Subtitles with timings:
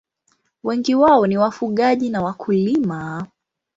[0.63, 3.27] Wengi wao ni wafugaji na wakulima.